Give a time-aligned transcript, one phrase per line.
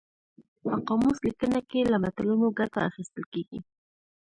[0.63, 3.59] په قاموس لیکنه کې له متلونو ګټه اخیستل کیږي